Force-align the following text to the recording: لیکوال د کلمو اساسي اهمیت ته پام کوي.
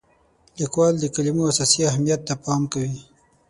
لیکوال 0.59 0.93
د 0.99 1.05
کلمو 1.15 1.43
اساسي 1.51 1.81
اهمیت 1.89 2.21
ته 2.27 2.33
پام 2.43 2.61
کوي. 2.73 2.93